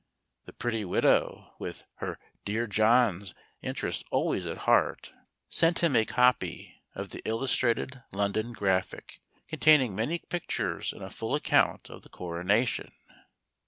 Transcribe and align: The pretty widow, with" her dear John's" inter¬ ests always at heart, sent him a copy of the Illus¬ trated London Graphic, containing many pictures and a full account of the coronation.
The 0.45 0.53
pretty 0.53 0.83
widow, 0.83 1.53
with" 1.59 1.83
her 2.03 2.17
dear 2.43 2.65
John's" 2.65 3.35
inter¬ 3.63 3.87
ests 3.87 4.03
always 4.09 4.47
at 4.47 4.57
heart, 4.65 5.13
sent 5.47 5.83
him 5.83 5.95
a 5.95 6.05
copy 6.05 6.81
of 6.95 7.09
the 7.11 7.21
Illus¬ 7.21 7.55
trated 7.55 8.01
London 8.11 8.51
Graphic, 8.51 9.21
containing 9.47 9.95
many 9.95 10.17
pictures 10.17 10.91
and 10.91 11.03
a 11.03 11.11
full 11.11 11.35
account 11.35 11.91
of 11.91 12.01
the 12.01 12.09
coronation. 12.09 12.91